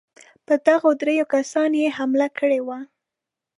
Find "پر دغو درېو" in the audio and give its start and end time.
0.45-1.25